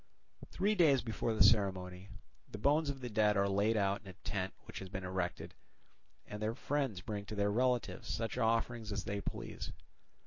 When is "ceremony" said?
1.43-2.09